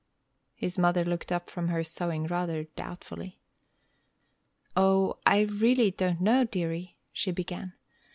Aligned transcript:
His 0.55 0.79
mother 0.79 1.05
looked 1.05 1.31
up 1.31 1.47
from 1.47 1.67
her 1.67 1.83
sewing 1.83 2.25
rather 2.25 2.63
doubtfully. 2.63 3.39
"O, 4.75 5.19
I 5.27 5.41
really 5.41 5.91
don't 5.91 6.21
know, 6.21 6.43
dearie!" 6.43 6.97
she 7.13 7.29
began. 7.31 7.73